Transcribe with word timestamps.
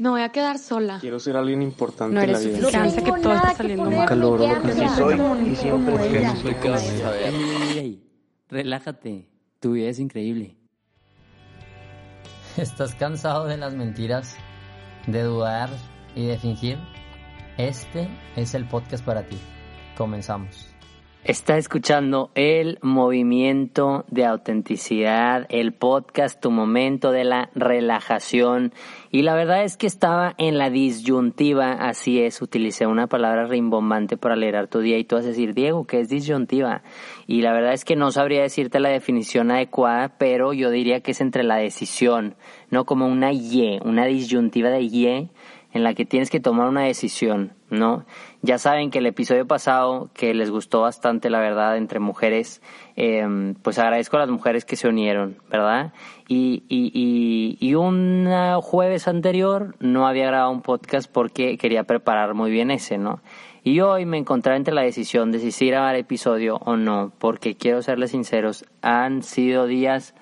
No 0.00 0.12
voy 0.12 0.22
a 0.22 0.30
quedar 0.30 0.58
sola. 0.58 0.96
Quiero 0.98 1.20
ser 1.20 1.36
alguien 1.36 1.60
importante 1.60 2.14
No 2.14 2.22
en 2.22 2.32
la 2.32 2.38
vida. 2.38 2.56
suficiente 2.56 3.04
que 3.04 3.12
todo 3.20 3.34
está 3.34 3.54
saliendo 3.54 3.84
mal. 3.84 3.98
Nunca 3.98 4.14
logro 4.14 4.48
lo 4.48 4.62
que 4.62 4.68
Así 4.70 4.80
quiero. 4.80 4.94
soy 4.96 5.48
y 5.50 5.56
siempre 5.56 5.94
no 5.94 6.78
soy 6.78 8.02
relájate, 8.48 9.28
tu 9.60 9.72
vida 9.72 9.90
es 9.90 9.98
increíble. 9.98 10.56
¿Estás 12.56 12.94
cansado 12.94 13.44
de 13.44 13.58
las 13.58 13.74
mentiras, 13.74 14.38
de 15.06 15.22
dudar 15.22 15.68
y 16.14 16.24
de 16.24 16.38
fingir? 16.38 16.78
Este 17.58 18.08
es 18.36 18.54
el 18.54 18.66
podcast 18.66 19.04
para 19.04 19.26
ti. 19.26 19.36
Comenzamos. 19.98 20.66
Está 21.22 21.58
escuchando 21.58 22.30
el 22.34 22.78
movimiento 22.80 24.06
de 24.08 24.24
autenticidad, 24.24 25.44
el 25.50 25.74
podcast, 25.74 26.40
tu 26.40 26.50
momento 26.50 27.12
de 27.12 27.24
la 27.24 27.50
relajación. 27.54 28.72
Y 29.10 29.20
la 29.20 29.34
verdad 29.34 29.64
es 29.64 29.76
que 29.76 29.86
estaba 29.86 30.34
en 30.38 30.56
la 30.56 30.70
disyuntiva, 30.70 31.72
así 31.72 32.22
es, 32.22 32.40
utilicé 32.40 32.86
una 32.86 33.06
palabra 33.06 33.44
rimbombante 33.46 34.16
para 34.16 34.32
alegrar 34.32 34.68
tu 34.68 34.80
día 34.80 34.96
y 34.96 35.04
tú 35.04 35.16
vas 35.16 35.26
a 35.26 35.28
decir, 35.28 35.52
Diego, 35.52 35.86
¿qué 35.86 36.00
es 36.00 36.08
disyuntiva? 36.08 36.82
Y 37.26 37.42
la 37.42 37.52
verdad 37.52 37.74
es 37.74 37.84
que 37.84 37.96
no 37.96 38.12
sabría 38.12 38.40
decirte 38.40 38.80
la 38.80 38.88
definición 38.88 39.50
adecuada, 39.50 40.16
pero 40.16 40.54
yo 40.54 40.70
diría 40.70 41.00
que 41.00 41.10
es 41.10 41.20
entre 41.20 41.42
la 41.42 41.56
decisión, 41.56 42.34
no 42.70 42.86
como 42.86 43.06
una 43.06 43.30
Y, 43.34 43.78
una 43.84 44.06
disyuntiva 44.06 44.70
de 44.70 44.80
Y 44.80 45.28
en 45.72 45.84
la 45.84 45.94
que 45.94 46.04
tienes 46.04 46.30
que 46.30 46.40
tomar 46.40 46.68
una 46.68 46.82
decisión, 46.82 47.52
¿no? 47.70 48.04
Ya 48.42 48.58
saben 48.58 48.90
que 48.90 48.98
el 48.98 49.06
episodio 49.06 49.46
pasado, 49.46 50.10
que 50.14 50.34
les 50.34 50.50
gustó 50.50 50.80
bastante, 50.80 51.30
la 51.30 51.40
verdad, 51.40 51.76
entre 51.76 52.00
mujeres, 52.00 52.60
eh, 52.96 53.54
pues 53.62 53.78
agradezco 53.78 54.16
a 54.16 54.20
las 54.20 54.30
mujeres 54.30 54.64
que 54.64 54.76
se 54.76 54.88
unieron, 54.88 55.38
¿verdad? 55.48 55.92
Y, 56.26 56.64
y, 56.68 56.90
y, 56.92 57.56
y 57.60 57.74
un 57.74 58.28
jueves 58.62 59.08
anterior 59.08 59.76
no 59.78 60.06
había 60.06 60.26
grabado 60.26 60.50
un 60.50 60.62
podcast 60.62 61.10
porque 61.10 61.56
quería 61.58 61.84
preparar 61.84 62.34
muy 62.34 62.50
bien 62.50 62.70
ese, 62.70 62.98
¿no? 62.98 63.20
Y 63.62 63.80
hoy 63.80 64.06
me 64.06 64.16
encontré 64.16 64.56
entre 64.56 64.74
la 64.74 64.82
decisión 64.82 65.32
de 65.32 65.38
si 65.38 65.52
sí 65.52 65.66
grabar 65.68 65.94
episodio 65.94 66.56
o 66.64 66.76
no, 66.76 67.12
porque 67.18 67.56
quiero 67.56 67.82
serles 67.82 68.12
sinceros, 68.12 68.64
han 68.80 69.22
sido 69.22 69.66
días 69.66 70.14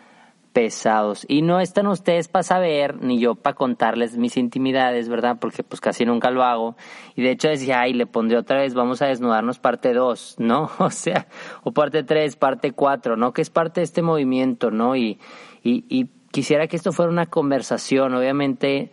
pesados. 0.52 1.24
Y 1.28 1.42
no 1.42 1.60
están 1.60 1.86
ustedes 1.86 2.28
para 2.28 2.42
saber, 2.42 3.02
ni 3.02 3.18
yo 3.18 3.34
para 3.34 3.54
contarles 3.54 4.16
mis 4.16 4.36
intimidades, 4.36 5.08
¿verdad? 5.08 5.38
Porque 5.40 5.62
pues 5.62 5.80
casi 5.80 6.04
nunca 6.04 6.30
lo 6.30 6.42
hago. 6.42 6.76
Y 7.14 7.22
de 7.22 7.30
hecho 7.30 7.48
decía, 7.48 7.80
ay, 7.80 7.92
le 7.92 8.06
pondré 8.06 8.38
otra 8.38 8.58
vez, 8.58 8.74
vamos 8.74 9.02
a 9.02 9.06
desnudarnos 9.06 9.58
parte 9.58 9.92
2, 9.92 10.36
¿no? 10.38 10.70
O 10.78 10.90
sea, 10.90 11.28
o 11.62 11.72
parte 11.72 12.02
3, 12.02 12.36
parte 12.36 12.72
4, 12.72 13.16
¿no? 13.16 13.32
Que 13.32 13.42
es 13.42 13.50
parte 13.50 13.80
de 13.80 13.84
este 13.84 14.02
movimiento, 14.02 14.70
¿no? 14.70 14.96
Y, 14.96 15.18
y, 15.62 15.84
y 15.88 16.10
quisiera 16.30 16.66
que 16.66 16.76
esto 16.76 16.92
fuera 16.92 17.10
una 17.10 17.26
conversación, 17.26 18.14
obviamente 18.14 18.90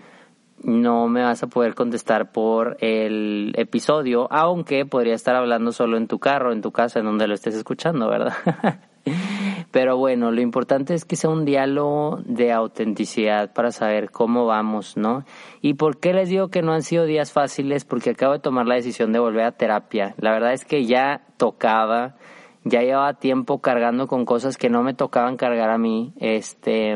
no 0.63 1.07
me 1.07 1.21
vas 1.21 1.43
a 1.43 1.47
poder 1.47 1.75
contestar 1.75 2.31
por 2.31 2.77
el 2.79 3.53
episodio, 3.55 4.27
aunque 4.31 4.85
podría 4.85 5.13
estar 5.13 5.35
hablando 5.35 5.71
solo 5.71 5.97
en 5.97 6.07
tu 6.07 6.17
carro, 6.19 6.53
en 6.53 6.61
tu 6.61 6.71
casa, 6.71 6.99
en 6.99 7.05
donde 7.05 7.27
lo 7.27 7.35
estés 7.35 7.55
escuchando, 7.55 8.09
¿verdad? 8.09 8.33
Pero 9.75 9.97
bueno, 9.97 10.31
lo 10.31 10.39
importante 10.39 10.93
es 10.93 11.03
que 11.03 11.17
sea 11.17 11.29
un 11.29 11.43
diálogo 11.43 12.21
de 12.23 12.53
autenticidad 12.53 13.51
para 13.51 13.71
saber 13.73 14.09
cómo 14.09 14.45
vamos, 14.45 14.95
¿no? 14.95 15.25
¿Y 15.61 15.73
por 15.73 15.99
qué 15.99 16.13
les 16.13 16.29
digo 16.29 16.47
que 16.47 16.61
no 16.61 16.71
han 16.71 16.81
sido 16.81 17.03
días 17.03 17.33
fáciles? 17.33 17.83
Porque 17.83 18.11
acabo 18.11 18.31
de 18.31 18.39
tomar 18.39 18.67
la 18.67 18.75
decisión 18.75 19.11
de 19.11 19.19
volver 19.19 19.43
a 19.43 19.51
terapia. 19.51 20.15
La 20.17 20.31
verdad 20.31 20.53
es 20.53 20.63
que 20.63 20.85
ya 20.85 21.23
tocaba, 21.35 22.15
ya 22.63 22.83
llevaba 22.83 23.15
tiempo 23.15 23.59
cargando 23.59 24.07
con 24.07 24.23
cosas 24.23 24.55
que 24.55 24.69
no 24.69 24.81
me 24.81 24.93
tocaban 24.93 25.35
cargar 25.35 25.69
a 25.69 25.77
mí, 25.77 26.13
este, 26.21 26.95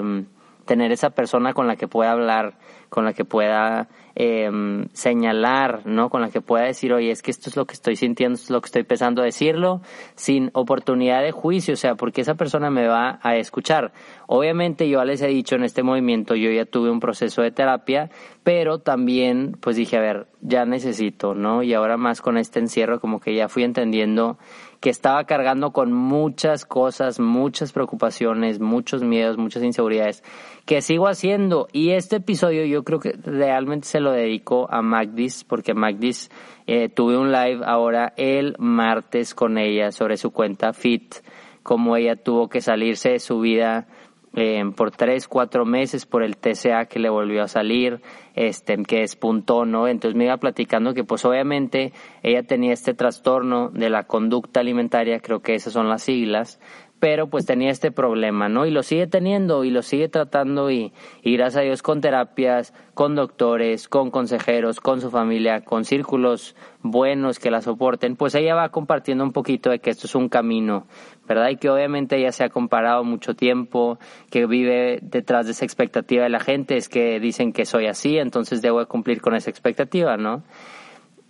tener 0.69 0.91
esa 0.91 1.09
persona 1.09 1.55
con 1.55 1.65
la 1.65 1.77
que 1.77 1.87
pueda 1.87 2.11
hablar, 2.11 2.53
con 2.89 3.03
la 3.03 3.13
que 3.13 3.25
pueda 3.25 3.87
eh, 4.15 4.47
señalar, 4.93 5.81
¿no? 5.87 6.11
Con 6.11 6.21
la 6.21 6.29
que 6.29 6.41
pueda 6.41 6.65
decir, 6.65 6.93
oye, 6.93 7.09
es 7.09 7.23
que 7.23 7.31
esto 7.31 7.49
es 7.49 7.57
lo 7.57 7.65
que 7.65 7.73
estoy 7.73 7.95
sintiendo, 7.95 8.35
esto 8.35 8.45
es 8.45 8.51
lo 8.51 8.61
que 8.61 8.67
estoy 8.67 8.83
pensando, 8.83 9.23
decirlo 9.23 9.81
sin 10.13 10.51
oportunidad 10.53 11.23
de 11.23 11.31
juicio, 11.31 11.73
o 11.73 11.77
sea, 11.77 11.95
porque 11.95 12.21
esa 12.21 12.35
persona 12.35 12.69
me 12.69 12.87
va 12.87 13.19
a 13.23 13.35
escuchar. 13.37 13.93
Obviamente 14.27 14.87
yo 14.87 15.03
les 15.05 15.23
he 15.23 15.27
dicho 15.27 15.55
en 15.55 15.63
este 15.63 15.81
movimiento, 15.81 16.35
yo 16.35 16.51
ya 16.51 16.65
tuve 16.65 16.91
un 16.91 16.99
proceso 16.99 17.41
de 17.41 17.49
terapia, 17.49 18.11
pero 18.43 18.77
también 18.77 19.57
pues 19.59 19.75
dije, 19.75 19.97
a 19.97 20.01
ver, 20.01 20.27
ya 20.41 20.65
necesito, 20.65 21.33
¿no? 21.33 21.63
Y 21.63 21.73
ahora 21.73 21.97
más 21.97 22.21
con 22.21 22.37
este 22.37 22.59
encierro 22.59 22.99
como 22.99 23.19
que 23.19 23.33
ya 23.33 23.49
fui 23.49 23.63
entendiendo 23.63 24.37
que 24.79 24.89
estaba 24.89 25.25
cargando 25.25 25.71
con 25.71 25.91
muchas 25.91 26.65
cosas, 26.65 27.19
muchas 27.19 27.73
preocupaciones, 27.73 28.59
muchos 28.59 29.03
miedos, 29.03 29.37
muchas 29.37 29.63
inseguridades, 29.63 30.23
que 30.65 30.81
sigo 30.81 31.07
haciendo. 31.07 31.67
Y 31.73 31.91
este 31.91 32.17
episodio 32.17 32.65
yo 32.65 32.83
creo 32.83 32.99
que 32.99 33.11
realmente 33.23 33.87
se 33.87 33.99
lo 33.99 34.11
dedico 34.11 34.67
a 34.71 34.81
Magdis, 34.81 35.43
porque 35.43 35.73
Magdis 35.73 36.29
eh, 36.67 36.87
tuve 36.87 37.17
un 37.17 37.31
live 37.31 37.61
ahora 37.65 38.13
el 38.15 38.55
martes 38.57 39.35
con 39.35 39.57
ella 39.57 39.91
sobre 39.91 40.15
su 40.15 40.31
cuenta 40.31 40.71
Fit, 40.71 41.15
como 41.63 41.97
ella 41.97 42.15
tuvo 42.15 42.47
que 42.47 42.61
salirse 42.61 43.09
de 43.09 43.19
su 43.19 43.41
vida 43.41 43.87
eh, 44.35 44.63
por 44.75 44.91
tres, 44.91 45.27
cuatro 45.27 45.65
meses 45.65 46.05
por 46.05 46.23
el 46.23 46.37
TCA 46.37 46.85
que 46.85 46.99
le 46.99 47.09
volvió 47.09 47.43
a 47.43 47.47
salir, 47.47 48.01
este, 48.35 48.77
que 48.83 48.99
despuntó, 48.99 49.65
¿no? 49.65 49.87
Entonces 49.87 50.15
me 50.15 50.25
iba 50.25 50.37
platicando 50.37 50.93
que 50.93 51.03
pues 51.03 51.25
obviamente 51.25 51.93
ella 52.21 52.43
tenía 52.43 52.73
este 52.73 52.93
trastorno 52.93 53.69
de 53.69 53.89
la 53.89 54.03
conducta 54.03 54.59
alimentaria, 54.59 55.19
creo 55.19 55.41
que 55.41 55.55
esas 55.55 55.73
son 55.73 55.89
las 55.89 56.03
siglas, 56.03 56.59
pero 56.99 57.27
pues 57.27 57.45
tenía 57.45 57.71
este 57.71 57.91
problema, 57.91 58.49
¿no? 58.49 58.65
Y 58.65 58.71
lo 58.71 58.83
sigue 58.83 59.07
teniendo 59.07 59.63
y 59.63 59.71
lo 59.71 59.81
sigue 59.81 60.09
tratando 60.09 60.69
y, 60.69 60.91
y 61.23 61.33
gracias 61.37 61.61
a 61.61 61.63
Dios 61.65 61.81
con 61.81 62.01
terapias, 62.01 62.73
con 62.93 63.15
doctores, 63.15 63.87
con 63.87 64.11
consejeros, 64.11 64.81
con 64.81 64.99
su 65.01 65.09
familia, 65.09 65.61
con 65.61 65.85
círculos 65.85 66.55
buenos 66.81 67.39
que 67.39 67.51
la 67.51 67.61
soporten, 67.61 68.15
pues 68.15 68.35
ella 68.35 68.55
va 68.55 68.69
compartiendo 68.69 69.23
un 69.23 69.31
poquito 69.31 69.69
de 69.69 69.79
que 69.79 69.89
esto 69.89 70.07
es 70.07 70.15
un 70.15 70.29
camino, 70.29 70.85
¿verdad? 71.27 71.49
Y 71.49 71.57
que 71.57 71.69
obviamente 71.69 72.17
ella 72.17 72.31
se 72.31 72.43
ha 72.43 72.49
comparado 72.49 73.03
mucho 73.03 73.35
tiempo, 73.35 73.99
que 74.29 74.45
vive 74.45 74.99
detrás 75.01 75.45
de 75.45 75.53
esa 75.53 75.65
expectativa 75.65 76.23
de 76.23 76.29
la 76.29 76.39
gente, 76.39 76.77
es 76.77 76.89
que 76.89 77.19
dicen 77.19 77.53
que 77.53 77.65
soy 77.65 77.87
así, 77.87 78.17
entonces 78.17 78.61
debo 78.61 78.79
de 78.79 78.85
cumplir 78.85 79.21
con 79.21 79.35
esa 79.35 79.49
expectativa, 79.49 80.17
¿no? 80.17 80.43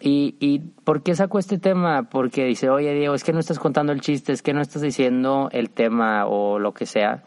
Y, 0.01 0.35
y 0.39 0.59
¿por 0.59 1.03
qué 1.03 1.13
saco 1.13 1.39
este 1.39 1.57
tema? 1.57 2.09
Porque 2.09 2.45
dice, 2.45 2.69
oye 2.69 2.93
Diego, 2.93 3.15
es 3.15 3.23
que 3.23 3.33
no 3.33 3.39
estás 3.39 3.59
contando 3.59 3.91
el 3.91 4.01
chiste, 4.01 4.31
es 4.31 4.41
que 4.41 4.53
no 4.53 4.61
estás 4.61 4.81
diciendo 4.81 5.49
el 5.51 5.69
tema 5.69 6.25
o 6.25 6.57
lo 6.57 6.73
que 6.73 6.85
sea, 6.85 7.23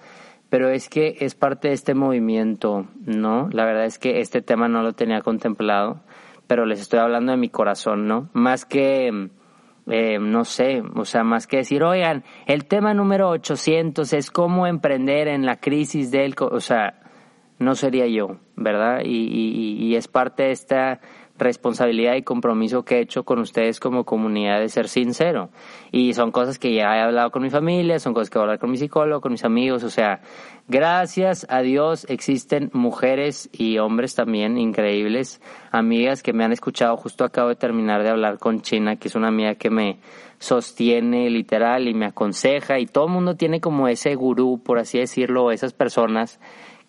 pero 0.48 0.70
es 0.70 0.88
que 0.88 1.16
es 1.20 1.34
parte 1.34 1.68
de 1.68 1.74
este 1.74 1.94
movimiento, 1.94 2.86
¿no? 3.04 3.48
La 3.52 3.64
verdad 3.64 3.84
es 3.84 3.98
que 3.98 4.20
este 4.20 4.40
tema 4.40 4.68
no 4.68 4.82
lo 4.82 4.94
tenía 4.94 5.20
contemplado, 5.20 6.00
pero 6.46 6.64
les 6.64 6.80
estoy 6.80 7.00
hablando 7.00 7.32
de 7.32 7.38
mi 7.38 7.50
corazón, 7.50 8.06
¿no? 8.06 8.30
Más 8.32 8.64
que, 8.64 9.30
eh, 9.86 10.18
no 10.18 10.44
sé, 10.44 10.82
o 10.94 11.04
sea, 11.04 11.24
más 11.24 11.46
que 11.46 11.58
decir, 11.58 11.82
oigan, 11.82 12.24
el 12.46 12.64
tema 12.64 12.94
número 12.94 13.28
800 13.28 14.12
es 14.14 14.30
cómo 14.30 14.66
emprender 14.66 15.28
en 15.28 15.44
la 15.44 15.56
crisis 15.56 16.10
del, 16.10 16.34
co-", 16.34 16.48
o 16.48 16.60
sea, 16.60 17.00
no 17.58 17.74
sería 17.74 18.06
yo, 18.06 18.38
¿verdad? 18.56 19.00
Y, 19.04 19.28
y, 19.28 19.86
y 19.86 19.96
es 19.96 20.08
parte 20.08 20.44
de 20.44 20.50
esta 20.50 21.00
responsabilidad 21.38 22.14
y 22.14 22.22
compromiso 22.22 22.84
que 22.84 22.96
he 22.96 23.00
hecho 23.00 23.24
con 23.24 23.38
ustedes 23.38 23.80
como 23.80 24.04
comunidad 24.04 24.60
de 24.60 24.68
ser 24.68 24.88
sincero. 24.88 25.50
Y 25.90 26.14
son 26.14 26.30
cosas 26.30 26.58
que 26.58 26.74
ya 26.74 26.96
he 26.96 27.00
hablado 27.00 27.30
con 27.30 27.42
mi 27.42 27.50
familia, 27.50 27.98
son 27.98 28.14
cosas 28.14 28.30
que 28.30 28.38
voy 28.38 28.42
a 28.42 28.44
hablar 28.44 28.58
con 28.58 28.70
mi 28.70 28.76
psicólogo, 28.76 29.20
con 29.20 29.32
mis 29.32 29.44
amigos, 29.44 29.82
o 29.84 29.90
sea, 29.90 30.20
gracias 30.68 31.46
a 31.50 31.62
Dios 31.62 32.06
existen 32.08 32.70
mujeres 32.72 33.50
y 33.52 33.78
hombres 33.78 34.14
también 34.14 34.58
increíbles, 34.58 35.40
amigas 35.70 36.22
que 36.22 36.32
me 36.32 36.44
han 36.44 36.52
escuchado, 36.52 36.96
justo 36.96 37.24
acabo 37.24 37.48
de 37.48 37.56
terminar 37.56 38.02
de 38.02 38.10
hablar 38.10 38.38
con 38.38 38.60
China, 38.60 38.96
que 38.96 39.08
es 39.08 39.14
una 39.14 39.28
amiga 39.28 39.54
que 39.54 39.70
me 39.70 39.98
sostiene 40.38 41.30
literal 41.30 41.88
y 41.88 41.94
me 41.94 42.06
aconseja. 42.06 42.78
Y 42.78 42.86
todo 42.86 43.06
el 43.06 43.12
mundo 43.12 43.36
tiene 43.36 43.60
como 43.60 43.88
ese 43.88 44.14
gurú, 44.16 44.60
por 44.62 44.78
así 44.78 44.98
decirlo, 44.98 45.52
esas 45.52 45.72
personas 45.72 46.40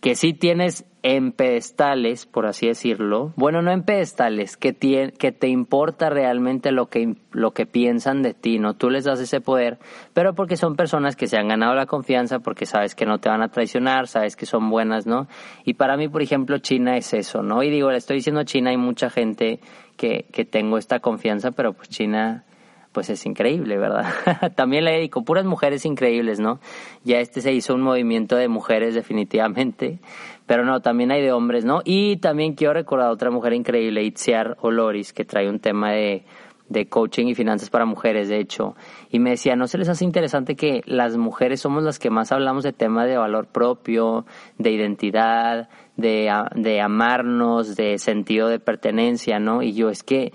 que 0.02 0.16
sí 0.16 0.34
tienes 0.34 0.86
en 1.06 1.34
pedestales, 1.34 2.26
por 2.26 2.46
así 2.46 2.66
decirlo, 2.68 3.34
bueno, 3.36 3.62
no 3.62 3.72
en 3.72 3.84
pedestales, 3.84 4.56
que, 4.56 4.74
tie- 4.74 5.12
que 5.12 5.34
te 5.34 5.50
importa 5.50 6.10
realmente 6.10 6.72
lo 6.72 6.88
que, 6.88 7.16
lo 7.32 7.52
que 7.52 7.66
piensan 7.66 8.22
de 8.22 8.34
ti, 8.34 8.58
¿no? 8.58 8.76
Tú 8.76 8.90
les 8.90 9.04
das 9.04 9.20
ese 9.20 9.42
poder, 9.42 9.80
pero 10.14 10.34
porque 10.34 10.56
son 10.56 10.76
personas 10.78 11.16
que 11.18 11.28
se 11.28 11.38
han 11.38 11.50
ganado 11.50 11.76
la 11.76 11.86
confianza, 11.88 12.40
porque 12.40 12.66
sabes 12.66 12.96
que 12.96 13.06
no 13.06 13.20
te 13.20 13.28
van 13.28 13.42
a 13.42 13.50
traicionar, 13.50 14.08
sabes 14.08 14.36
que 14.38 14.46
son 14.46 14.70
buenas, 14.70 15.06
¿no? 15.06 15.28
Y 15.66 15.74
para 15.74 15.98
mí, 15.98 16.08
por 16.08 16.22
ejemplo, 16.22 16.58
China 16.60 16.96
es 16.96 17.14
eso, 17.14 17.44
¿no? 17.44 17.62
Y 17.64 17.70
digo, 17.70 17.92
le 17.92 17.98
estoy 17.98 18.16
diciendo 18.18 18.44
China, 18.44 18.70
hay 18.70 18.78
mucha 18.78 19.10
gente 19.10 19.60
que, 19.98 20.26
que 20.32 20.46
tengo 20.46 20.78
esta 20.78 21.00
confianza, 21.02 21.52
pero 21.52 21.74
pues 21.74 21.90
China 21.90 22.46
pues 22.94 23.10
es 23.10 23.26
increíble, 23.26 23.78
¿verdad? 23.78 24.14
También 24.56 24.86
le 24.86 24.92
dedico 24.92 25.26
puras 25.26 25.46
mujeres 25.46 25.86
increíbles, 25.86 26.40
¿no? 26.40 26.60
Ya 27.04 27.20
este 27.20 27.42
se 27.42 27.52
hizo 27.52 27.74
un 27.74 27.82
movimiento 27.82 28.36
de 28.38 28.48
mujeres 28.48 28.94
definitivamente, 28.96 30.00
pero 30.46 30.64
no, 30.64 30.82
también 30.82 31.12
hay 31.12 31.22
de 31.22 31.32
hombres, 31.32 31.66
¿no? 31.66 31.82
Y 31.84 32.18
también 32.18 32.54
quiero 32.54 32.74
recordar 32.74 33.08
a 33.08 33.12
otra 33.12 33.32
mujer 33.32 33.54
increíble, 33.54 34.04
Itziar 34.04 34.58
Oloris, 34.62 35.12
que 35.12 35.26
trae 35.26 35.50
un 35.50 35.60
tema 35.60 35.92
de, 35.92 36.24
de 36.74 36.88
coaching 36.88 37.28
y 37.28 37.36
finanzas 37.36 37.70
para 37.70 37.86
mujeres, 37.86 38.28
de 38.28 38.40
hecho, 38.40 38.76
y 39.10 39.20
me 39.20 39.30
decía, 39.30 39.56
¿no 39.56 39.68
se 39.68 39.78
les 39.78 39.88
hace 39.88 40.04
interesante 40.04 40.56
que 40.56 40.82
las 40.86 41.16
mujeres 41.16 41.62
somos 41.62 41.84
las 41.84 42.00
que 42.00 42.10
más 42.10 42.32
hablamos 42.32 42.64
de 42.64 42.74
temas 42.74 43.08
de 43.08 43.16
valor 43.16 43.48
propio, 43.48 44.26
de 44.58 44.72
identidad, 44.72 45.70
de, 45.96 46.32
de 46.56 46.82
amarnos, 46.82 47.76
de 47.76 48.00
sentido 48.00 48.48
de 48.48 48.60
pertenencia, 48.60 49.40
¿no? 49.40 49.62
Y 49.62 49.74
yo 49.74 49.90
es 49.90 50.04
que, 50.04 50.34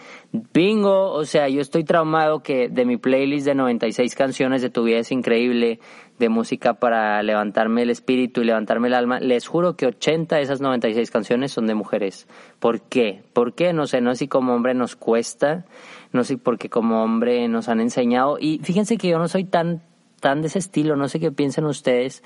bingo, 0.55 1.13
o 1.13 1.25
sea, 1.25 1.49
yo 1.49 1.61
estoy 1.61 1.85
traumado 1.85 2.43
que 2.43 2.69
de 2.69 2.85
mi 2.85 2.97
playlist 2.97 3.45
de 3.45 3.55
96 3.55 4.15
canciones 4.15 4.63
de 4.63 4.71
tu 4.71 4.85
vida 4.85 4.99
es 4.99 5.11
increíble, 5.11 5.81
de 6.19 6.29
música 6.29 6.75
para 6.75 7.23
levantarme 7.23 7.83
el 7.83 7.91
espíritu 7.91 8.41
y 8.41 8.45
levantarme 8.45 8.89
el 8.89 8.95
alma, 8.95 9.21
les 9.21 9.47
juro 9.47 9.77
que 9.77 9.87
80 9.87 10.37
de 10.37 10.43
esas 10.43 10.61
96 10.61 11.11
canciones 11.11 11.53
son 11.53 11.67
de 11.67 11.75
mujeres. 11.75 12.27
¿Por 12.59 12.81
qué? 12.81 13.23
¿Por 13.33 13.55
qué? 13.55 13.73
No 13.73 13.87
sé, 13.87 14.01
no 14.01 14.13
sé 14.13 14.21
si 14.21 14.29
como 14.29 14.55
hombre 14.55 14.75
nos 14.75 14.97
cuesta, 14.97 15.65
no 16.13 16.25
sé 16.25 16.37
porque 16.37 16.69
como 16.69 17.03
hombre 17.03 17.49
nos 17.49 17.69
han 17.69 17.81
enseñado. 17.81 18.39
Y 18.41 18.61
fíjense 18.63 18.97
que 18.97 19.09
yo 19.09 19.19
no 19.19 19.29
soy 19.29 19.45
tan, 19.45 19.83
tan 20.21 20.43
de 20.43 20.49
ese 20.49 20.59
estilo, 20.59 20.97
no 20.97 21.09
sé 21.09 21.21
qué 21.21 21.31
piensan 21.31 21.67
ustedes 21.67 22.23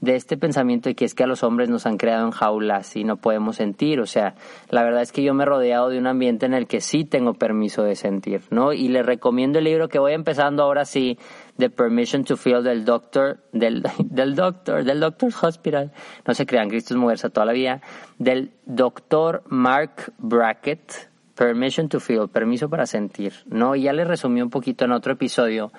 de 0.00 0.14
este 0.14 0.36
pensamiento 0.36 0.88
de 0.88 0.94
que 0.94 1.04
es 1.04 1.14
que 1.14 1.24
a 1.24 1.26
los 1.26 1.42
hombres 1.42 1.70
nos 1.70 1.86
han 1.86 1.96
creado 1.96 2.26
en 2.26 2.30
jaulas 2.30 2.96
y 2.96 3.04
no 3.04 3.16
podemos 3.16 3.56
sentir. 3.56 4.00
O 4.00 4.06
sea, 4.06 4.34
la 4.68 4.82
verdad 4.82 5.02
es 5.02 5.12
que 5.12 5.22
yo 5.22 5.32
me 5.34 5.44
he 5.44 5.46
rodeado 5.46 5.88
de 5.88 5.98
un 5.98 6.06
ambiente 6.06 6.46
en 6.46 6.54
el 6.54 6.66
que 6.66 6.80
sí 6.80 7.04
tengo 7.04 7.34
permiso 7.34 7.82
de 7.82 7.96
sentir, 7.96 8.42
¿no? 8.50 8.72
Y 8.72 8.88
les 8.88 9.04
recomiendo 9.06 9.58
el 9.58 9.64
libro 9.64 9.88
que 9.88 9.98
voy 9.98 10.12
empezando 10.12 10.62
ahora 10.62 10.84
sí, 10.84 11.18
The 11.56 11.70
Permission 11.70 12.24
to 12.24 12.36
Feel 12.36 12.62
del 12.62 12.84
Doctor, 12.84 13.38
del, 13.52 13.82
del 14.04 14.34
Doctor, 14.34 14.84
del 14.84 15.00
Doctor 15.00 15.30
Hospital. 15.42 15.92
No 16.26 16.34
se 16.34 16.46
crean, 16.46 16.68
Cristo 16.68 16.94
es 16.94 17.00
mujerza 17.00 17.30
toda 17.30 17.46
la 17.46 17.52
vida. 17.52 17.80
Del 18.18 18.52
Doctor 18.66 19.44
Mark 19.48 20.12
Brackett, 20.18 21.10
Permission 21.34 21.88
to 21.88 22.00
Feel, 22.00 22.28
permiso 22.28 22.68
para 22.68 22.86
sentir, 22.86 23.32
¿no? 23.46 23.74
Y 23.74 23.82
ya 23.82 23.92
les 23.92 24.06
resumí 24.06 24.42
un 24.42 24.50
poquito 24.50 24.84
en 24.84 24.92
otro 24.92 25.14
episodio, 25.14 25.72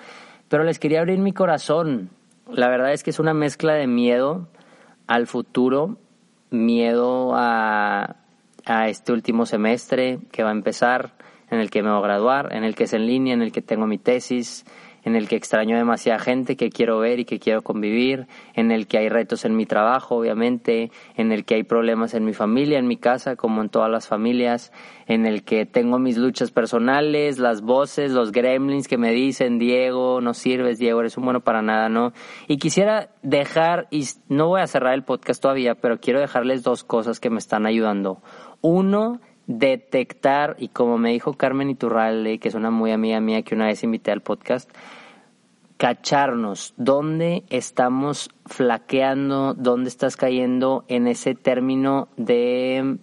pero 0.48 0.64
les 0.64 0.78
quería 0.78 1.00
abrir 1.00 1.18
mi 1.18 1.32
corazón 1.32 2.10
la 2.52 2.68
verdad 2.68 2.92
es 2.92 3.02
que 3.02 3.10
es 3.10 3.18
una 3.18 3.34
mezcla 3.34 3.74
de 3.74 3.86
miedo 3.86 4.48
al 5.06 5.26
futuro, 5.26 5.98
miedo 6.50 7.32
a, 7.34 8.16
este 8.86 9.12
último 9.12 9.46
semestre 9.46 10.18
que 10.30 10.42
va 10.42 10.50
a 10.50 10.52
empezar, 10.52 11.14
en 11.50 11.58
el 11.58 11.70
que 11.70 11.82
me 11.82 11.88
voy 11.88 11.98
a 12.00 12.02
graduar, 12.02 12.54
en 12.54 12.64
el 12.64 12.74
que 12.74 12.84
es 12.84 12.92
en 12.92 13.06
línea, 13.06 13.32
en 13.32 13.40
el 13.40 13.50
que 13.50 13.62
tengo 13.62 13.86
mi 13.86 13.96
tesis, 13.96 14.66
en 15.08 15.16
el 15.16 15.26
que 15.26 15.36
extraño 15.36 15.76
demasiada 15.76 16.18
gente 16.18 16.56
que 16.56 16.68
quiero 16.68 16.98
ver 16.98 17.18
y 17.18 17.24
que 17.24 17.38
quiero 17.38 17.62
convivir, 17.62 18.26
en 18.54 18.70
el 18.70 18.86
que 18.86 18.98
hay 18.98 19.08
retos 19.08 19.44
en 19.46 19.56
mi 19.56 19.64
trabajo, 19.64 20.16
obviamente, 20.16 20.90
en 21.16 21.32
el 21.32 21.44
que 21.44 21.54
hay 21.54 21.62
problemas 21.62 22.12
en 22.12 22.24
mi 22.24 22.34
familia, 22.34 22.78
en 22.78 22.86
mi 22.86 22.98
casa, 22.98 23.34
como 23.34 23.62
en 23.62 23.70
todas 23.70 23.90
las 23.90 24.06
familias, 24.06 24.70
en 25.06 25.24
el 25.24 25.44
que 25.44 25.64
tengo 25.64 25.98
mis 25.98 26.18
luchas 26.18 26.50
personales, 26.50 27.38
las 27.38 27.62
voces, 27.62 28.12
los 28.12 28.32
gremlins 28.32 28.86
que 28.86 28.98
me 28.98 29.12
dicen, 29.12 29.58
Diego, 29.58 30.20
no 30.20 30.34
sirves, 30.34 30.78
Diego, 30.78 31.00
eres 31.00 31.16
un 31.16 31.24
bueno 31.24 31.40
para 31.40 31.62
nada, 31.62 31.88
¿no? 31.88 32.12
Y 32.46 32.58
quisiera 32.58 33.08
dejar, 33.22 33.88
y 33.90 34.04
no 34.28 34.48
voy 34.48 34.60
a 34.60 34.66
cerrar 34.66 34.92
el 34.92 35.04
podcast 35.04 35.40
todavía, 35.40 35.74
pero 35.74 36.00
quiero 36.00 36.20
dejarles 36.20 36.62
dos 36.62 36.84
cosas 36.84 37.18
que 37.18 37.30
me 37.30 37.38
están 37.38 37.64
ayudando. 37.64 38.22
Uno, 38.60 39.20
detectar, 39.48 40.56
y 40.58 40.68
como 40.68 40.98
me 40.98 41.10
dijo 41.10 41.32
Carmen 41.32 41.70
Iturralde, 41.70 42.38
que 42.38 42.48
es 42.48 42.54
una 42.54 42.70
muy 42.70 42.92
amiga 42.92 43.18
mía 43.18 43.42
que 43.42 43.54
una 43.54 43.66
vez 43.66 43.82
invité 43.82 44.12
al 44.12 44.20
podcast, 44.20 44.70
cacharnos, 45.78 46.74
dónde 46.76 47.44
estamos 47.48 48.30
flaqueando, 48.46 49.54
dónde 49.54 49.88
estás 49.88 50.16
cayendo 50.16 50.84
en 50.88 51.08
ese 51.08 51.34
término 51.34 52.08
de 52.16 52.98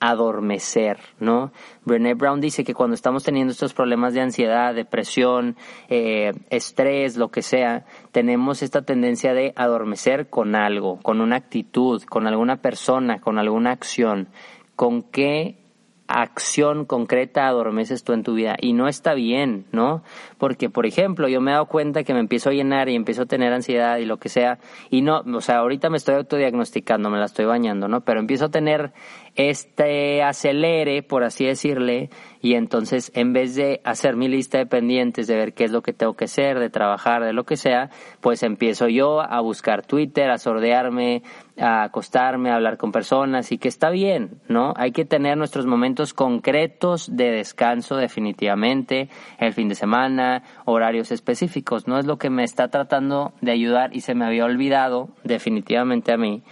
adormecer, 0.00 0.98
¿no? 1.20 1.52
Brené 1.84 2.14
Brown 2.14 2.40
dice 2.40 2.64
que 2.64 2.74
cuando 2.74 2.94
estamos 2.94 3.24
teniendo 3.24 3.52
estos 3.52 3.74
problemas 3.74 4.14
de 4.14 4.20
ansiedad, 4.20 4.74
depresión, 4.74 5.56
eh, 5.88 6.32
estrés, 6.48 7.16
lo 7.16 7.30
que 7.30 7.42
sea, 7.42 7.84
tenemos 8.12 8.62
esta 8.62 8.82
tendencia 8.82 9.34
de 9.34 9.52
adormecer 9.56 10.28
con 10.30 10.54
algo, 10.54 11.00
con 11.02 11.20
una 11.20 11.36
actitud, 11.36 12.02
con 12.04 12.26
alguna 12.26 12.58
persona, 12.58 13.20
con 13.20 13.38
alguna 13.38 13.72
acción. 13.72 14.28
¿Con 14.76 15.02
qué 15.02 15.65
acción 16.08 16.84
concreta 16.84 17.46
adormeces 17.46 18.04
tú 18.04 18.12
en 18.12 18.22
tu 18.22 18.34
vida 18.34 18.56
y 18.60 18.72
no 18.72 18.88
está 18.88 19.14
bien, 19.14 19.66
¿no? 19.72 20.02
Porque, 20.38 20.70
por 20.70 20.86
ejemplo, 20.86 21.28
yo 21.28 21.40
me 21.40 21.50
he 21.50 21.54
dado 21.54 21.66
cuenta 21.66 22.04
que 22.04 22.14
me 22.14 22.20
empiezo 22.20 22.50
a 22.50 22.52
llenar 22.52 22.88
y 22.88 22.94
empiezo 22.94 23.22
a 23.22 23.26
tener 23.26 23.52
ansiedad 23.52 23.98
y 23.98 24.04
lo 24.04 24.18
que 24.18 24.28
sea 24.28 24.58
y 24.90 25.02
no, 25.02 25.22
o 25.34 25.40
sea, 25.40 25.58
ahorita 25.58 25.90
me 25.90 25.96
estoy 25.96 26.14
autodiagnosticando, 26.16 27.10
me 27.10 27.18
la 27.18 27.26
estoy 27.26 27.44
bañando, 27.44 27.88
¿no? 27.88 28.02
Pero 28.02 28.20
empiezo 28.20 28.46
a 28.46 28.50
tener 28.50 28.92
este 29.34 30.22
acelere, 30.22 31.02
por 31.02 31.24
así 31.24 31.44
decirle, 31.44 32.10
y 32.40 32.54
entonces 32.54 33.12
en 33.14 33.32
vez 33.32 33.54
de 33.54 33.80
hacer 33.84 34.16
mi 34.16 34.28
lista 34.28 34.58
de 34.58 34.66
pendientes, 34.66 35.26
de 35.26 35.36
ver 35.36 35.52
qué 35.52 35.64
es 35.64 35.72
lo 35.72 35.82
que 35.82 35.92
tengo 35.92 36.14
que 36.14 36.24
hacer, 36.24 36.58
de 36.58 36.70
trabajar, 36.70 37.24
de 37.24 37.32
lo 37.32 37.44
que 37.44 37.56
sea, 37.56 37.90
pues 38.20 38.42
empiezo 38.42 38.88
yo 38.88 39.20
a 39.20 39.40
buscar 39.40 39.84
Twitter, 39.84 40.30
a 40.30 40.38
sordearme, 40.38 41.22
a 41.58 41.84
acostarme, 41.84 42.50
a 42.50 42.56
hablar 42.56 42.76
con 42.76 42.92
personas 42.92 43.50
y 43.52 43.58
que 43.58 43.68
está 43.68 43.90
bien, 43.90 44.40
¿no? 44.48 44.74
Hay 44.76 44.92
que 44.92 45.04
tener 45.04 45.36
nuestros 45.36 45.66
momentos 45.66 46.12
concretos 46.12 47.16
de 47.16 47.30
descanso 47.30 47.96
definitivamente, 47.96 49.08
el 49.38 49.52
fin 49.52 49.68
de 49.68 49.74
semana, 49.74 50.42
horarios 50.64 51.10
específicos, 51.12 51.88
no 51.88 51.98
es 51.98 52.06
lo 52.06 52.18
que 52.18 52.30
me 52.30 52.44
está 52.44 52.68
tratando 52.68 53.32
de 53.40 53.52
ayudar 53.52 53.94
y 53.96 54.00
se 54.00 54.14
me 54.14 54.26
había 54.26 54.44
olvidado 54.44 55.08
definitivamente 55.24 56.12
a 56.12 56.16
mí. 56.16 56.42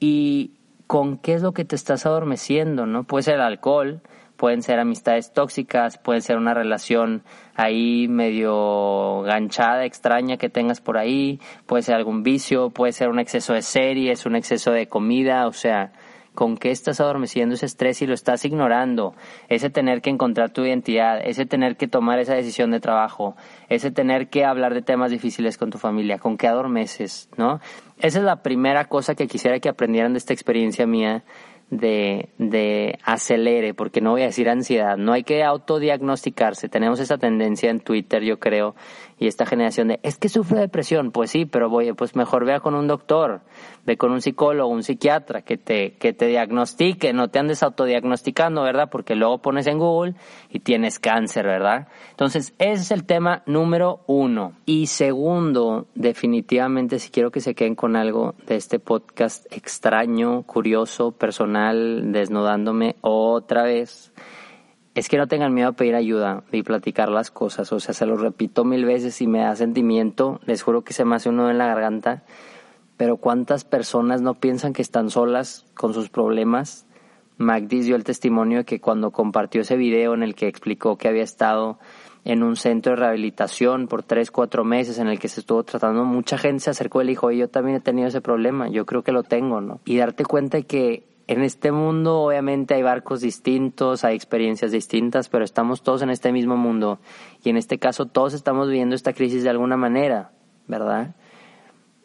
Y 0.00 0.52
con 0.86 1.16
qué 1.16 1.34
es 1.34 1.42
lo 1.42 1.52
que 1.52 1.64
te 1.64 1.76
estás 1.76 2.04
adormeciendo, 2.04 2.86
¿no? 2.86 3.04
Puede 3.04 3.22
ser 3.22 3.36
el 3.36 3.40
alcohol, 3.42 4.02
pueden 4.42 4.62
ser 4.62 4.80
amistades 4.80 5.32
tóxicas, 5.32 5.98
puede 5.98 6.20
ser 6.20 6.36
una 6.36 6.52
relación 6.52 7.22
ahí 7.54 8.08
medio 8.08 9.22
ganchada, 9.22 9.84
extraña 9.84 10.36
que 10.36 10.48
tengas 10.48 10.80
por 10.80 10.98
ahí, 10.98 11.38
puede 11.64 11.84
ser 11.84 11.94
algún 11.94 12.24
vicio, 12.24 12.70
puede 12.70 12.90
ser 12.90 13.08
un 13.08 13.20
exceso 13.20 13.52
de 13.52 13.62
series, 13.62 14.26
un 14.26 14.34
exceso 14.34 14.72
de 14.72 14.88
comida, 14.88 15.46
o 15.46 15.52
sea, 15.52 15.92
con 16.34 16.56
qué 16.56 16.72
estás 16.72 17.00
adormeciendo 17.00 17.54
ese 17.54 17.66
estrés 17.66 18.02
y 18.02 18.06
lo 18.08 18.14
estás 18.14 18.44
ignorando, 18.44 19.14
ese 19.48 19.70
tener 19.70 20.02
que 20.02 20.10
encontrar 20.10 20.50
tu 20.50 20.64
identidad, 20.64 21.20
ese 21.22 21.46
tener 21.46 21.76
que 21.76 21.86
tomar 21.86 22.18
esa 22.18 22.34
decisión 22.34 22.72
de 22.72 22.80
trabajo, 22.80 23.36
ese 23.68 23.92
tener 23.92 24.28
que 24.28 24.44
hablar 24.44 24.74
de 24.74 24.82
temas 24.82 25.12
difíciles 25.12 25.56
con 25.56 25.70
tu 25.70 25.78
familia, 25.78 26.18
con 26.18 26.36
qué 26.36 26.48
adormeces, 26.48 27.28
¿no? 27.36 27.60
Esa 27.98 28.18
es 28.18 28.24
la 28.24 28.42
primera 28.42 28.86
cosa 28.86 29.14
que 29.14 29.28
quisiera 29.28 29.60
que 29.60 29.68
aprendieran 29.68 30.14
de 30.14 30.18
esta 30.18 30.32
experiencia 30.32 30.84
mía 30.84 31.22
de, 31.72 32.28
de 32.36 32.98
acelere, 33.02 33.72
porque 33.72 34.02
no 34.02 34.10
voy 34.10 34.22
a 34.22 34.26
decir 34.26 34.50
ansiedad, 34.50 34.98
no 34.98 35.14
hay 35.14 35.24
que 35.24 35.42
autodiagnosticarse, 35.42 36.68
tenemos 36.68 37.00
esa 37.00 37.16
tendencia 37.16 37.70
en 37.70 37.80
Twitter, 37.80 38.22
yo 38.22 38.38
creo, 38.38 38.74
y 39.18 39.26
esta 39.26 39.46
generación 39.46 39.88
de, 39.88 40.00
es 40.02 40.18
que 40.18 40.28
sufre 40.28 40.60
depresión, 40.60 41.12
pues 41.12 41.30
sí, 41.30 41.46
pero 41.46 41.70
voy, 41.70 41.90
pues 41.94 42.14
mejor 42.14 42.44
vea 42.44 42.60
con 42.60 42.74
un 42.74 42.88
doctor, 42.88 43.40
ve 43.86 43.96
con 43.96 44.12
un 44.12 44.20
psicólogo, 44.20 44.70
un 44.70 44.82
psiquiatra 44.82 45.42
que 45.42 45.56
te, 45.56 45.94
que 45.94 46.12
te 46.12 46.26
diagnostique, 46.26 47.14
no 47.14 47.28
te 47.28 47.38
andes 47.38 47.62
autodiagnosticando, 47.62 48.62
¿verdad? 48.62 48.90
Porque 48.90 49.14
luego 49.14 49.38
pones 49.38 49.66
en 49.66 49.78
Google 49.78 50.14
y 50.50 50.58
tienes 50.58 50.98
cáncer, 50.98 51.46
¿verdad? 51.46 51.88
Entonces, 52.10 52.52
ese 52.58 52.82
es 52.82 52.90
el 52.90 53.04
tema 53.04 53.42
número 53.46 54.00
uno. 54.08 54.54
Y 54.66 54.88
segundo, 54.88 55.86
definitivamente, 55.94 56.98
si 56.98 57.10
quiero 57.10 57.30
que 57.30 57.40
se 57.40 57.54
queden 57.54 57.76
con 57.76 57.96
algo 57.96 58.34
de 58.46 58.56
este 58.56 58.78
podcast 58.78 59.46
extraño, 59.52 60.42
curioso, 60.42 61.12
personal, 61.12 61.61
desnudándome 61.70 62.96
otra 63.00 63.62
vez, 63.62 64.12
es 64.94 65.08
que 65.08 65.16
no 65.16 65.26
tengan 65.26 65.54
miedo 65.54 65.70
a 65.70 65.72
pedir 65.72 65.94
ayuda 65.94 66.44
y 66.52 66.62
platicar 66.62 67.08
las 67.08 67.30
cosas. 67.30 67.72
O 67.72 67.80
sea, 67.80 67.94
se 67.94 68.06
lo 68.06 68.16
repito 68.16 68.64
mil 68.64 68.84
veces 68.84 69.20
y 69.22 69.26
me 69.26 69.40
da 69.40 69.56
sentimiento. 69.56 70.40
Les 70.44 70.62
juro 70.62 70.82
que 70.82 70.92
se 70.92 71.04
me 71.04 71.16
hace 71.16 71.28
un 71.28 71.36
nudo 71.36 71.50
en 71.50 71.58
la 71.58 71.66
garganta. 71.66 72.24
Pero 72.96 73.16
¿cuántas 73.16 73.64
personas 73.64 74.20
no 74.20 74.34
piensan 74.34 74.72
que 74.72 74.82
están 74.82 75.10
solas 75.10 75.66
con 75.74 75.94
sus 75.94 76.10
problemas? 76.10 76.86
Magdis 77.38 77.86
dio 77.86 77.96
el 77.96 78.04
testimonio 78.04 78.58
de 78.58 78.64
que 78.64 78.80
cuando 78.80 79.10
compartió 79.10 79.62
ese 79.62 79.76
video 79.76 80.14
en 80.14 80.22
el 80.22 80.34
que 80.34 80.46
explicó 80.46 80.96
que 80.96 81.08
había 81.08 81.22
estado 81.22 81.78
en 82.24 82.42
un 82.42 82.56
centro 82.56 82.92
de 82.92 82.96
rehabilitación 82.96 83.88
por 83.88 84.02
tres, 84.02 84.30
cuatro 84.30 84.62
meses 84.64 84.98
en 84.98 85.08
el 85.08 85.18
que 85.18 85.28
se 85.28 85.40
estuvo 85.40 85.64
tratando, 85.64 86.04
mucha 86.04 86.38
gente 86.38 86.60
se 86.60 86.70
acercó 86.70 87.02
y 87.02 87.06
le 87.06 87.10
dijo, 87.12 87.30
yo 87.32 87.48
también 87.48 87.78
he 87.78 87.80
tenido 87.80 88.06
ese 88.06 88.20
problema, 88.20 88.68
yo 88.68 88.86
creo 88.86 89.02
que 89.02 89.10
lo 89.10 89.24
tengo, 89.24 89.60
¿no? 89.60 89.80
Y 89.84 89.96
darte 89.96 90.24
cuenta 90.24 90.58
de 90.58 90.64
que 90.64 91.11
en 91.26 91.42
este 91.42 91.72
mundo 91.72 92.20
obviamente 92.20 92.74
hay 92.74 92.82
barcos 92.82 93.20
distintos, 93.20 94.04
hay 94.04 94.16
experiencias 94.16 94.72
distintas, 94.72 95.28
pero 95.28 95.44
estamos 95.44 95.82
todos 95.82 96.02
en 96.02 96.10
este 96.10 96.32
mismo 96.32 96.56
mundo 96.56 96.98
y 97.42 97.50
en 97.50 97.56
este 97.56 97.78
caso 97.78 98.06
todos 98.06 98.34
estamos 98.34 98.68
viviendo 98.68 98.94
esta 98.94 99.12
crisis 99.12 99.42
de 99.42 99.50
alguna 99.50 99.76
manera, 99.76 100.32
¿verdad? 100.66 101.14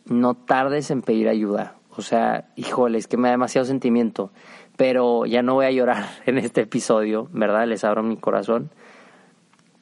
No 0.05 0.36
tardes 0.36 0.91
en 0.91 1.01
pedir 1.01 1.29
ayuda. 1.29 1.75
O 1.95 2.01
sea, 2.01 2.50
híjole, 2.55 3.00
es 3.00 3.07
que 3.07 3.17
me 3.17 3.27
da 3.27 3.31
demasiado 3.31 3.65
sentimiento, 3.65 4.31
pero 4.77 5.25
ya 5.25 5.41
no 5.41 5.55
voy 5.55 5.65
a 5.65 5.71
llorar 5.71 6.05
en 6.25 6.38
este 6.38 6.62
episodio, 6.62 7.27
¿verdad? 7.31 7.67
Les 7.67 7.83
abro 7.83 8.03
mi 8.03 8.17
corazón 8.17 8.71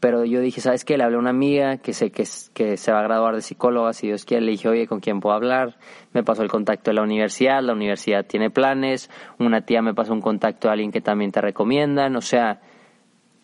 pero 0.06 0.24
yo 0.24 0.40
dije, 0.40 0.62
¿sabes 0.62 0.86
qué? 0.86 1.00
Le 1.00 1.04
hablé 1.04 1.16
a 1.16 1.20
una 1.20 1.32
amiga 1.32 1.78
que 1.78 1.92
sé 1.92 2.12
que, 2.12 2.26
se 2.28 2.92
va 2.92 3.00
a 3.00 3.02
graduar 3.02 3.34
de 3.34 3.42
psicóloga, 3.42 3.92
si 3.92 4.06
Dios 4.06 4.24
quiere, 4.24 4.46
le 4.46 4.52
dije, 4.52 4.70
oye, 4.70 4.86
¿con 4.86 5.00
quién 5.00 5.20
puedo 5.20 5.34
hablar? 5.34 5.80
Me 6.14 6.24
pasó 6.24 6.44
el 6.44 6.48
contacto 6.48 6.92
de 6.92 6.94
la 6.94 7.02
universidad, 7.02 7.64
la 7.64 7.74
universidad 7.74 8.24
tiene 8.24 8.52
planes, 8.52 9.10
una 9.40 9.62
tía 9.62 9.82
me 9.82 9.96
pasó 9.96 10.14
un 10.14 10.22
contacto 10.22 10.68
de 10.68 10.74
alguien 10.74 10.92
que 10.92 11.02
también 11.02 11.32
te 11.32 11.42
recomiendan, 11.42 12.16
o 12.16 12.22
sea, 12.22 12.62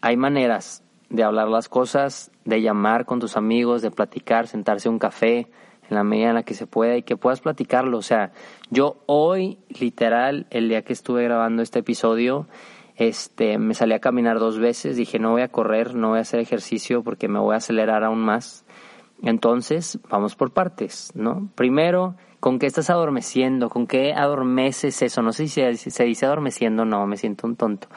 hay 0.01 0.17
maneras 0.17 0.83
de 1.09 1.23
hablar 1.23 1.47
las 1.47 1.67
cosas, 1.67 2.29
de 2.45 2.61
llamar 2.61 3.05
con 3.05 3.19
tus 3.19 3.37
amigos, 3.37 3.81
de 3.81 3.89
platicar, 3.89 4.45
sentarse 4.45 4.87
a 4.87 4.91
un 4.91 4.99
café, 4.99 5.49
en 5.89 5.95
la 5.95 6.03
medida 6.03 6.29
en 6.29 6.35
la 6.35 6.43
que 6.43 6.53
se 6.53 6.67
pueda 6.67 6.95
y 6.95 7.01
que 7.01 7.17
puedas 7.17 7.41
platicarlo. 7.41 7.97
O 7.97 8.03
sea, 8.03 8.33
yo 8.69 9.01
hoy, 9.07 9.57
literal, 9.79 10.45
el 10.51 10.69
día 10.69 10.83
que 10.83 10.93
estuve 10.93 11.23
grabando 11.23 11.63
este 11.63 11.79
episodio, 11.79 12.45
este, 13.07 13.57
me 13.57 13.73
salí 13.73 13.93
a 13.93 13.99
caminar 13.99 14.37
dos 14.37 14.59
veces, 14.59 14.95
dije 14.95 15.17
no 15.17 15.31
voy 15.31 15.41
a 15.41 15.47
correr, 15.47 15.95
no 15.95 16.09
voy 16.09 16.19
a 16.19 16.21
hacer 16.21 16.39
ejercicio 16.39 17.03
porque 17.03 17.27
me 17.27 17.39
voy 17.39 17.55
a 17.55 17.57
acelerar 17.57 18.03
aún 18.03 18.19
más. 18.19 18.63
Entonces, 19.23 19.99
vamos 20.07 20.35
por 20.35 20.51
partes, 20.51 21.11
¿no? 21.15 21.49
Primero, 21.55 22.15
¿con 22.39 22.59
qué 22.59 22.67
estás 22.67 22.91
adormeciendo? 22.91 23.69
¿Con 23.69 23.87
qué 23.87 24.13
adormeces 24.13 25.01
eso? 25.01 25.23
No 25.23 25.33
sé 25.33 25.47
si 25.47 25.61
se, 25.89 26.03
dice 26.03 26.25
adormeciendo, 26.27 26.85
no, 26.85 27.07
me 27.07 27.17
siento 27.17 27.47
un 27.47 27.55
tonto 27.55 27.87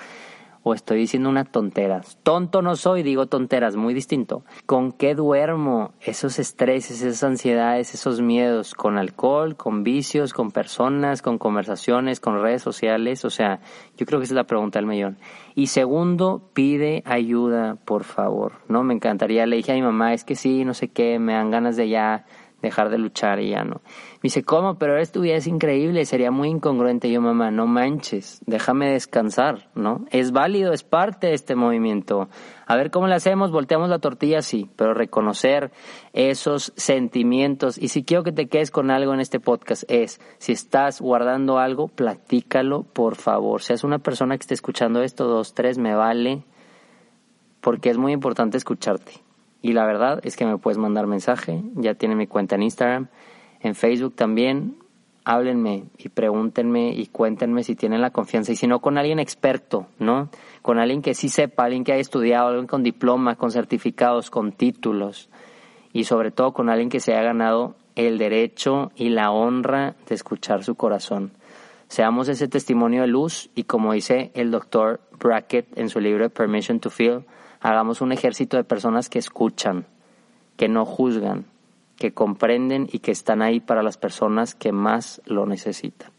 o 0.65 0.75
estoy 0.75 0.99
diciendo 0.99 1.29
una 1.29 1.45
tontera. 1.45 2.01
Tonto 2.23 2.63
no 2.63 2.75
soy, 2.75 3.03
digo 3.03 3.27
tonteras, 3.27 3.77
muy 3.77 3.93
distinto. 3.95 4.45
¿Con 4.65 4.93
qué 4.93 5.15
duermo 5.15 5.93
esos 6.01 6.39
estreses, 6.39 7.03
esas 7.03 7.23
ansiedades, 7.23 7.95
esos 7.95 8.23
miedos? 8.23 8.75
¿Con 8.75 8.97
alcohol, 8.97 9.57
con 9.57 9.85
vicios, 9.85 10.33
con 10.33 10.51
personas, 10.51 11.21
con 11.21 11.37
conversaciones, 11.39 12.19
con 12.19 12.41
redes 12.41 12.63
sociales? 12.63 13.27
O 13.27 13.31
sea, 13.31 13.61
yo 13.99 14.07
creo 14.07 14.19
que 14.19 14.25
esa 14.25 14.33
es 14.33 14.37
la 14.37 14.45
pregunta 14.45 14.79
del 14.79 14.87
millón. 14.87 15.19
Y 15.55 15.67
segundo, 15.67 16.51
pide 16.55 17.03
ayuda, 17.05 17.77
por 17.85 18.05
favor. 18.05 18.55
No, 18.67 18.83
me 18.83 18.95
encantaría, 18.95 19.47
le 19.47 19.57
dije 19.57 19.73
a 19.73 19.77
mi 19.77 19.83
mamá, 19.83 20.15
es 20.15 20.25
que 20.25 20.35
sí, 20.35 20.65
no 20.65 20.73
sé 20.73 20.89
qué, 20.89 21.19
me 21.19 21.35
dan 21.35 21.51
ganas 21.51 21.77
de 21.77 21.91
ya 21.91 22.25
dejar 22.69 22.91
de 22.91 22.99
luchar 22.99 23.41
y 23.41 23.51
ya 23.51 23.65
no. 23.65 23.83
Me 23.85 24.29
dice, 24.29 24.43
¿cómo? 24.43 24.79
Pero 24.79 24.99
esto 24.99 25.21
tu 25.21 25.25
es 25.25 25.47
increíble, 25.47 26.05
sería 26.07 26.31
muy 26.31 26.49
incongruente. 26.49 27.11
yo, 27.11 27.21
mamá, 27.21 27.51
no 27.51 27.67
manches, 27.67 28.41
déjame 28.47 28.91
descansar, 28.91 29.69
¿no? 29.75 30.05
Es 30.11 30.33
válido, 30.33 30.73
es 30.73 30.83
parte 30.83 31.29
de 31.29 31.35
este 31.35 31.55
movimiento. 31.55 32.29
A 32.67 32.77
ver 32.77 32.91
cómo 32.91 33.07
le 33.07 33.15
hacemos, 33.15 33.51
volteamos 33.51 33.89
la 33.89 33.99
tortilla, 33.99 34.41
sí, 34.43 34.71
pero 34.77 34.95
reconocer 34.95 35.73
esos 36.13 36.73
sentimientos. 36.77 37.77
Y 37.79 37.89
si 37.89 38.05
quiero 38.05 38.23
que 38.25 38.33
te 38.33 38.49
quedes 38.49 38.71
con 38.71 38.91
algo 38.91 39.13
en 39.15 39.21
este 39.21 39.41
podcast 39.41 39.85
es, 39.89 40.21
si 40.39 40.53
estás 40.53 41.01
guardando 41.01 41.59
algo, 41.59 41.89
platícalo, 41.89 42.83
por 42.83 43.17
favor. 43.17 43.63
Seas 43.63 43.85
una 43.85 43.99
persona 43.99 44.37
que 44.37 44.43
esté 44.43 44.55
escuchando 44.55 45.03
esto, 45.03 45.27
dos, 45.27 45.55
tres, 45.55 45.79
me 45.79 45.95
vale, 45.95 46.45
porque 47.61 47.91
es 47.91 47.99
muy 47.99 48.13
importante 48.13 48.57
escucharte. 48.57 49.24
Y 49.65 49.73
la 49.73 49.87
verdad 49.87 50.21
es 50.25 50.37
que 50.37 50.45
me 50.45 50.59
puedes 50.59 50.77
mandar 50.77 51.07
mensaje, 51.07 51.63
ya 51.77 51.95
tiene 51.95 52.15
mi 52.17 52.27
cuenta 52.27 52.55
en 52.55 52.65
Instagram, 52.65 53.09
en 53.61 53.75
Facebook 53.75 54.15
también. 54.15 54.77
Háblenme 55.25 55.85
y 55.97 56.11
pregúntenme 56.11 56.91
y 56.91 57.07
cuéntenme 57.07 57.63
si 57.63 57.75
tienen 57.75 58.03
la 58.03 58.11
confianza 58.11 58.53
y 58.53 58.57
si 58.57 58.67
no 58.67 58.83
con 58.83 58.99
alguien 58.99 59.21
experto, 59.21 59.87
¿no? 59.99 60.29
Con 60.61 60.79
alguien 60.79 61.01
que 61.01 61.15
sí 61.15 61.31
sepa, 61.31 61.65
alguien 61.65 61.83
que 61.83 61.93
haya 61.93 62.03
estudiado, 62.03 62.49
alguien 62.49 62.67
con 62.67 62.83
diploma, 62.83 63.37
con 63.37 63.51
certificados, 63.51 64.29
con 64.29 64.53
títulos 64.53 65.31
y 65.95 66.05
sobre 66.05 66.31
todo 66.31 66.53
con 66.53 66.69
alguien 66.69 66.91
que 66.91 67.01
se 67.01 67.15
haya 67.15 67.23
ganado 67.23 67.75
el 67.95 68.19
derecho 68.19 68.93
y 68.97 69.09
la 69.09 69.31
honra 69.31 69.97
de 70.07 70.15
escuchar 70.15 70.63
su 70.63 70.75
corazón. 70.75 71.33
Seamos 71.89 72.29
ese 72.29 72.49
testimonio 72.49 73.01
de 73.01 73.09
luz 73.09 73.49
y 73.55 73.65
como 73.65 73.95
dice 73.95 74.31
el 74.35 74.51
doctor 74.51 75.01
Brackett 75.19 75.79
en 75.79 75.89
su 75.89 76.01
libro 76.01 76.29
Permission 76.29 76.81
to 76.81 76.91
Feel, 76.91 77.25
hagamos 77.65 78.03
un 78.03 78.13
ejército 78.13 78.57
de 78.57 78.65
personas 78.65 79.09
que 79.09 79.19
escuchan, 79.19 79.87
que 80.57 80.69
no 80.69 80.85
juzgan, 80.85 81.47
que 81.97 82.13
comprenden 82.13 82.89
y 82.93 82.99
que 82.99 83.11
están 83.11 83.41
ahí 83.41 83.59
para 83.59 83.83
las 83.83 83.97
personas 83.97 84.55
que 84.55 84.71
más 84.71 85.23
lo 85.25 85.47
necesitan. 85.47 86.11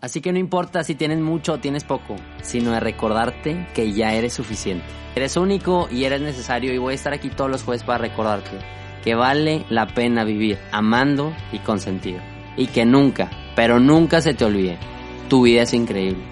Así 0.00 0.20
que 0.20 0.32
no 0.32 0.38
importa 0.38 0.84
si 0.84 0.94
tienes 0.94 1.20
mucho 1.20 1.54
o 1.54 1.58
tienes 1.58 1.84
poco, 1.84 2.16
sino 2.42 2.72
de 2.72 2.80
recordarte 2.80 3.66
que 3.74 3.92
ya 3.92 4.12
eres 4.12 4.34
suficiente. 4.34 4.84
Eres 5.16 5.38
único 5.38 5.88
y 5.90 6.04
eres 6.04 6.20
necesario 6.20 6.74
y 6.74 6.78
voy 6.78 6.92
a 6.92 6.96
estar 6.96 7.14
aquí 7.14 7.30
todos 7.30 7.50
los 7.50 7.62
jueves 7.62 7.82
para 7.82 7.98
recordarte 7.98 8.58
que 9.02 9.14
vale 9.14 9.64
la 9.68 9.86
pena 9.86 10.24
vivir 10.24 10.58
amando 10.72 11.34
y 11.52 11.58
con 11.60 11.78
sentido. 11.78 12.20
Y 12.56 12.66
que 12.66 12.84
nunca, 12.84 13.30
pero 13.56 13.80
nunca 13.80 14.20
se 14.20 14.34
te 14.34 14.44
olvide, 14.44 14.78
tu 15.28 15.42
vida 15.42 15.62
es 15.62 15.72
increíble. 15.72 16.24